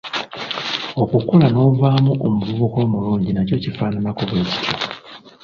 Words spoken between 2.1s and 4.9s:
omuvubuka omulungi nakyo kifaananako bwe kityo.